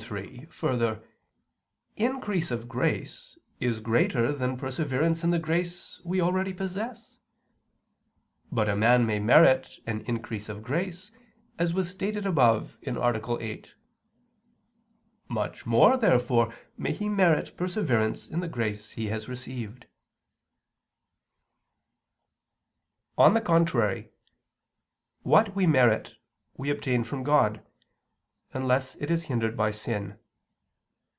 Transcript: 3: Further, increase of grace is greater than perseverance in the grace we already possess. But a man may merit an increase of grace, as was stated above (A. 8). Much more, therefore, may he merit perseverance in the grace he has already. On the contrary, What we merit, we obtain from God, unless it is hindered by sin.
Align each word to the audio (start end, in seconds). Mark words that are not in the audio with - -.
3: 0.00 0.46
Further, 0.46 1.04
increase 1.94 2.50
of 2.50 2.66
grace 2.66 3.38
is 3.60 3.80
greater 3.80 4.32
than 4.32 4.56
perseverance 4.56 5.22
in 5.22 5.28
the 5.30 5.38
grace 5.38 6.00
we 6.06 6.22
already 6.22 6.54
possess. 6.54 7.18
But 8.50 8.66
a 8.68 8.74
man 8.74 9.04
may 9.04 9.18
merit 9.20 9.78
an 9.86 10.00
increase 10.06 10.48
of 10.48 10.62
grace, 10.62 11.12
as 11.58 11.74
was 11.74 11.90
stated 11.90 12.24
above 12.24 12.78
(A. 12.86 13.36
8). 13.44 13.74
Much 15.28 15.66
more, 15.66 15.98
therefore, 15.98 16.50
may 16.78 16.92
he 16.94 17.08
merit 17.10 17.54
perseverance 17.58 18.26
in 18.26 18.40
the 18.40 18.48
grace 18.48 18.92
he 18.92 19.08
has 19.08 19.26
already. 19.28 19.80
On 23.18 23.34
the 23.34 23.42
contrary, 23.42 24.12
What 25.22 25.54
we 25.54 25.66
merit, 25.66 26.16
we 26.56 26.70
obtain 26.70 27.04
from 27.04 27.22
God, 27.22 27.62
unless 28.52 28.96
it 28.96 29.12
is 29.12 29.24
hindered 29.26 29.56
by 29.56 29.70
sin. 29.70 30.18